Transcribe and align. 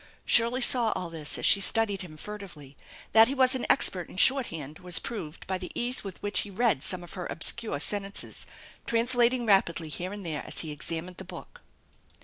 Shirley 0.25 0.61
saw 0.61 0.91
all 0.95 1.11
this 1.11 1.37
as 1.37 1.45
she 1.45 1.59
studied 1.61 2.01
him 2.01 2.17
furtively. 2.17 2.75
That 3.11 3.27
he 3.27 3.35
was 3.35 3.53
an 3.53 3.67
expert 3.69 4.09
in 4.09 4.17
short 4.17 4.47
hand 4.47 4.79
was 4.79 4.97
proved 4.97 5.45
by 5.45 5.59
the 5.59 5.71
ease 5.75 6.03
with 6.03 6.19
which 6.23 6.39
he 6.39 6.49
read 6.49 6.81
some 6.81 7.03
of 7.03 7.13
her 7.13 7.27
obscure 7.27 7.79
sentences, 7.79 8.47
translating 8.87 9.45
rapidly 9.45 9.89
here 9.89 10.11
and 10.11 10.25
there 10.25 10.43
as 10.43 10.61
he 10.61 10.71
examined 10.71 11.17
the 11.17 11.23
book. 11.23 11.61